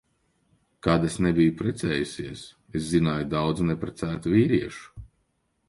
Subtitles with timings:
[0.87, 2.47] Kad es nebiju precējusies,
[2.79, 5.07] es zināju daudz neprecētu vīriešu.